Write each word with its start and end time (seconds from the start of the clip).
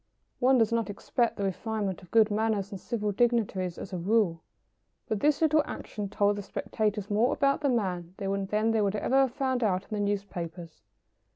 One 0.39 0.57
does 0.57 0.71
not 0.71 0.89
expect 0.89 1.37
the 1.37 1.43
refinement 1.43 2.01
of 2.01 2.09
good 2.09 2.31
manners 2.31 2.69
from 2.69 2.79
civic 2.79 3.17
dignitaries, 3.17 3.77
as 3.77 3.93
a 3.93 3.99
rule, 3.99 4.41
but 5.07 5.19
this 5.19 5.43
little 5.43 5.61
action 5.67 6.09
told 6.09 6.37
the 6.37 6.41
spectators 6.41 7.11
more 7.11 7.31
about 7.33 7.61
the 7.61 7.69
man 7.69 8.15
than 8.17 8.71
they 8.71 8.81
would 8.81 8.95
ever 8.95 9.17
have 9.17 9.33
found 9.35 9.61
out 9.63 9.83
in 9.83 9.89
the 9.91 9.99
newspapers. 10.03 10.81